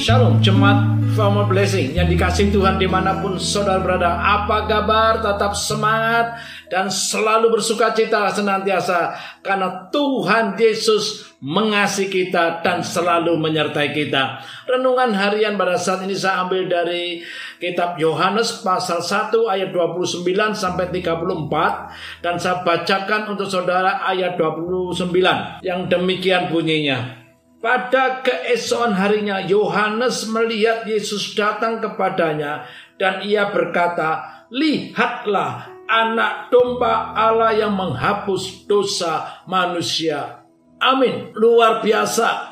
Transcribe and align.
Shalom, 0.00 0.40
jemaat 0.40 0.96
Family 1.12 1.44
Blessing 1.52 1.92
yang 1.92 2.08
dikasih 2.08 2.48
Tuhan 2.48 2.80
di 2.80 2.88
mana 2.88 3.20
pun 3.20 3.36
saudara 3.36 3.84
berada. 3.84 4.16
Apa 4.16 4.64
kabar? 4.64 5.20
Tetap 5.20 5.52
semangat 5.52 6.40
dan 6.72 6.88
selalu 6.88 7.52
bersuka 7.52 7.92
cita 7.92 8.32
senantiasa 8.32 9.12
karena 9.44 9.92
Tuhan 9.92 10.56
Yesus 10.56 11.36
mengasihi 11.44 12.08
kita 12.08 12.64
dan 12.64 12.80
selalu 12.80 13.36
menyertai 13.36 13.92
kita. 13.92 14.40
Renungan 14.64 15.12
harian 15.12 15.60
pada 15.60 15.76
saat 15.76 16.00
ini 16.08 16.16
saya 16.16 16.48
ambil 16.48 16.64
dari 16.64 17.20
kitab 17.60 18.00
Yohanes 18.00 18.64
pasal 18.64 19.04
1 19.04 19.36
ayat 19.52 19.68
29 19.68 20.24
sampai 20.56 20.88
34 20.96 22.24
dan 22.24 22.40
saya 22.40 22.64
bacakan 22.64 23.36
untuk 23.36 23.52
saudara 23.52 24.00
ayat 24.08 24.40
29 24.40 25.12
yang 25.60 25.92
demikian 25.92 26.48
bunyinya. 26.48 27.19
Pada 27.60 28.24
keesokan 28.24 28.96
harinya 28.96 29.36
Yohanes 29.44 30.24
melihat 30.32 30.88
Yesus 30.88 31.36
datang 31.36 31.76
kepadanya 31.84 32.64
dan 32.96 33.20
ia 33.20 33.52
berkata, 33.52 34.24
"Lihatlah 34.48 35.84
anak 35.84 36.48
domba 36.48 37.12
Allah 37.12 37.52
yang 37.52 37.76
menghapus 37.76 38.64
dosa 38.64 39.44
manusia." 39.44 40.40
Amin. 40.80 41.36
Luar 41.36 41.84
biasa. 41.84 42.49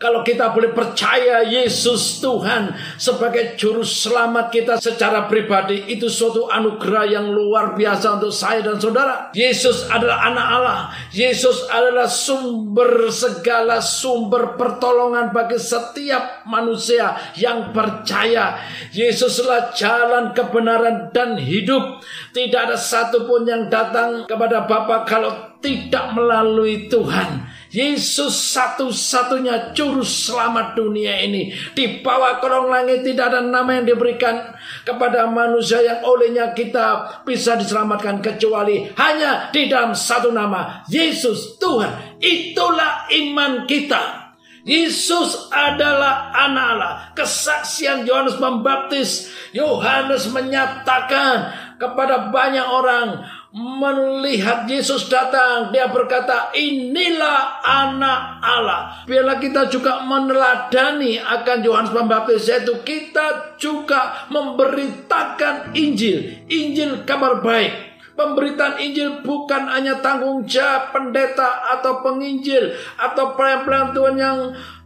Kalau 0.00 0.24
kita 0.24 0.48
boleh 0.56 0.72
percaya 0.72 1.44
Yesus 1.44 2.24
Tuhan 2.24 2.72
sebagai 2.96 3.52
juru 3.60 3.84
selamat 3.84 4.48
kita 4.48 4.74
secara 4.80 5.28
pribadi 5.28 5.92
itu 5.92 6.08
suatu 6.08 6.48
anugerah 6.48 7.04
yang 7.04 7.28
luar 7.28 7.76
biasa 7.76 8.16
untuk 8.16 8.32
saya 8.32 8.64
dan 8.64 8.80
saudara. 8.80 9.28
Yesus 9.36 9.92
adalah 9.92 10.24
anak 10.24 10.46
Allah. 10.56 10.78
Yesus 11.12 11.68
adalah 11.68 12.08
sumber 12.08 13.12
segala 13.12 13.84
sumber 13.84 14.56
pertolongan 14.56 15.36
bagi 15.36 15.60
setiap 15.60 16.48
manusia 16.48 17.20
yang 17.36 17.68
percaya. 17.68 18.56
Yesuslah 18.96 19.76
jalan 19.76 20.32
kebenaran 20.32 21.12
dan 21.12 21.36
hidup. 21.36 22.00
Tidak 22.32 22.72
ada 22.72 22.80
satupun 22.80 23.44
yang 23.44 23.68
datang 23.68 24.24
kepada 24.24 24.64
Bapa 24.64 25.04
kalau 25.04 25.60
tidak 25.60 26.16
melalui 26.16 26.88
Tuhan. 26.88 27.49
Yesus 27.70 28.50
satu-satunya 28.50 29.70
juru 29.70 30.02
selamat 30.02 30.74
dunia 30.74 31.22
ini. 31.22 31.54
Di 31.70 32.02
bawah 32.02 32.42
kolong 32.42 32.66
langit 32.66 33.06
tidak 33.06 33.30
ada 33.30 33.40
nama 33.46 33.78
yang 33.78 33.86
diberikan 33.86 34.58
kepada 34.82 35.30
manusia 35.30 35.78
yang 35.78 36.02
olehnya 36.02 36.50
kita 36.50 37.22
bisa 37.22 37.54
diselamatkan 37.54 38.18
kecuali 38.18 38.90
hanya 38.98 39.54
di 39.54 39.70
dalam 39.70 39.94
satu 39.94 40.34
nama. 40.34 40.82
Yesus 40.90 41.62
Tuhan. 41.62 42.18
Itulah 42.18 43.06
iman 43.06 43.70
kita. 43.70 44.34
Yesus 44.66 45.48
adalah 45.48 46.34
anak 46.36 46.66
Allah. 46.76 46.94
Kesaksian 47.16 48.04
Yohanes 48.04 48.36
Pembaptis. 48.36 49.32
Yohanes 49.56 50.28
menyatakan 50.28 51.54
kepada 51.80 52.28
banyak 52.28 52.66
orang 52.66 53.24
melihat 53.50 54.62
Yesus 54.70 55.10
datang, 55.10 55.74
dia 55.74 55.90
berkata, 55.90 56.54
"Inilah 56.54 57.58
anak 57.62 58.38
Allah." 58.38 59.02
Biarlah 59.10 59.42
kita 59.42 59.66
juga 59.66 60.06
meneladani 60.06 61.18
akan 61.18 61.58
Yohanes 61.66 61.90
Pembaptis 61.90 62.46
yaitu 62.46 62.78
kita 62.86 63.58
juga 63.58 64.26
memberitakan 64.30 65.74
Injil, 65.74 66.46
Injil 66.46 67.02
kabar 67.02 67.42
baik. 67.42 67.90
Pemberitaan 68.14 68.76
Injil 68.76 69.24
bukan 69.24 69.64
hanya 69.72 69.96
tanggung 70.04 70.44
jawab 70.44 70.92
pendeta 70.92 71.72
atau 71.72 72.04
penginjil 72.04 72.76
atau 73.00 73.32
pelayan-pelayan 73.32 73.96
Tuhan 73.96 74.16
yang 74.20 74.38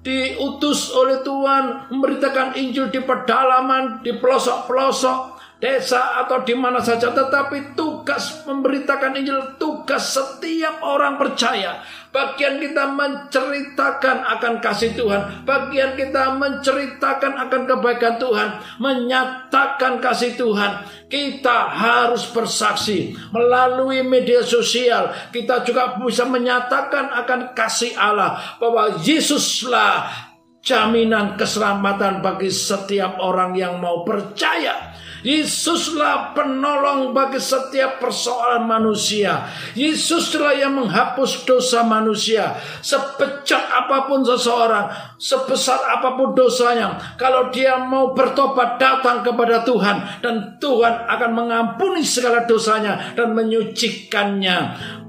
diutus 0.07 0.95
oleh 0.95 1.19
Tuhan 1.27 1.91
memberitakan 1.91 2.55
Injil 2.55 2.95
di 2.95 3.03
pedalaman, 3.03 4.07
di 4.07 4.15
pelosok-pelosok, 4.23 5.35
desa 5.65 6.21
atau 6.21 6.45
di 6.45 6.53
mana 6.53 6.77
saja 6.85 7.09
tetapi 7.09 7.73
tugas 8.05 8.45
memberitakan 8.45 9.17
Injil 9.17 9.57
tugas 9.57 10.13
setiap 10.13 10.85
orang 10.85 11.17
percaya. 11.17 11.81
Bagian 12.13 12.61
kita 12.61 12.93
menceritakan 12.93 14.29
akan 14.29 14.61
kasih 14.61 14.93
Tuhan. 14.93 15.49
Bagian 15.49 15.97
kita 15.97 16.37
menceritakan 16.37 17.33
akan 17.49 17.65
kebaikan 17.65 18.21
Tuhan. 18.21 18.61
Menyatakan 18.77 20.05
kasih 20.05 20.37
Tuhan. 20.37 20.85
Kita 21.09 21.73
harus 21.73 22.29
bersaksi 22.29 23.17
melalui 23.33 24.05
media 24.05 24.45
sosial. 24.45 25.09
Kita 25.33 25.65
juga 25.65 25.97
bisa 25.97 26.29
menyatakan 26.29 27.09
akan 27.25 27.57
kasih 27.57 27.97
Allah 27.97 28.37
bahwa 28.61 29.01
Yesuslah 29.01 30.34
jaminan 30.65 31.37
keselamatan 31.37 32.25
bagi 32.25 32.49
setiap 32.49 33.21
orang 33.21 33.53
yang 33.53 33.79
mau 33.79 34.01
percaya 34.03 34.97
Yesuslah 35.25 36.37
penolong 36.37 37.17
bagi 37.17 37.41
setiap 37.41 37.97
persoalan 37.97 38.69
manusia. 38.69 39.49
Yesuslah 39.73 40.53
yang 40.53 40.77
menghapus 40.77 41.49
dosa 41.49 41.81
manusia. 41.81 42.53
Sepecat 42.85 43.73
apa 43.73 44.05
pun 44.05 44.21
seseorang, 44.21 45.17
sebesar 45.17 45.81
apa 45.97 46.13
pun 46.13 46.37
dosanya, 46.37 47.17
kalau 47.17 47.49
dia 47.49 47.81
mau 47.81 48.13
bertobat 48.13 48.77
datang 48.77 49.25
kepada 49.25 49.65
Tuhan 49.65 50.21
dan 50.21 50.61
Tuhan 50.61 51.09
akan 51.09 51.31
mengampuni 51.33 52.05
segala 52.05 52.45
dosanya 52.45 53.17
dan 53.17 53.33
menyucikannya. 53.33 54.59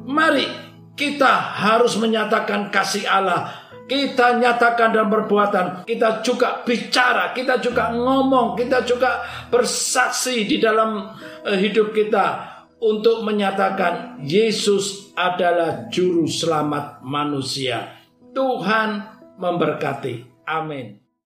Mari 0.08 0.48
kita 0.96 1.60
harus 1.60 2.00
menyatakan 2.00 2.72
kasih 2.72 3.04
Allah 3.04 3.65
kita 3.85 4.41
nyatakan 4.41 4.90
dalam 4.90 5.13
perbuatan, 5.13 5.66
kita 5.85 6.25
juga 6.25 6.66
bicara, 6.66 7.31
kita 7.38 7.62
juga 7.62 7.94
ngomong, 7.94 8.57
kita 8.57 8.81
juga 8.81 9.22
bersaksi 9.53 10.50
di 10.50 10.57
dalam 10.57 11.13
uh, 11.46 11.57
hidup 11.57 11.94
kita 11.94 12.57
untuk 12.81 13.22
menyatakan 13.22 14.19
Yesus 14.25 15.13
adalah 15.13 15.88
juru 15.94 16.25
selamat 16.25 17.06
manusia. 17.06 17.94
Tuhan 18.34 19.06
memberkati. 19.38 20.44
Amin. 20.50 21.05